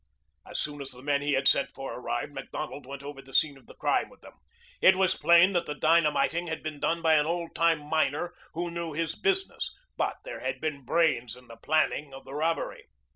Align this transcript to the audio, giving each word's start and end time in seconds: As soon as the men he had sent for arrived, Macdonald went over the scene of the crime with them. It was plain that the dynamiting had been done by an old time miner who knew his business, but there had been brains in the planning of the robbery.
As 0.47 0.59
soon 0.59 0.81
as 0.81 0.89
the 0.89 1.03
men 1.03 1.21
he 1.21 1.33
had 1.33 1.47
sent 1.47 1.69
for 1.75 1.93
arrived, 1.93 2.33
Macdonald 2.33 2.87
went 2.87 3.03
over 3.03 3.21
the 3.21 3.35
scene 3.35 3.55
of 3.55 3.67
the 3.67 3.75
crime 3.75 4.09
with 4.09 4.21
them. 4.21 4.33
It 4.81 4.95
was 4.95 5.13
plain 5.15 5.53
that 5.53 5.67
the 5.67 5.75
dynamiting 5.75 6.47
had 6.47 6.63
been 6.63 6.79
done 6.79 7.03
by 7.03 7.13
an 7.13 7.27
old 7.27 7.53
time 7.53 7.81
miner 7.87 8.33
who 8.55 8.71
knew 8.71 8.93
his 8.93 9.15
business, 9.15 9.71
but 9.97 10.15
there 10.23 10.39
had 10.39 10.59
been 10.59 10.85
brains 10.85 11.35
in 11.35 11.47
the 11.47 11.55
planning 11.57 12.15
of 12.15 12.25
the 12.25 12.33
robbery. 12.33 12.85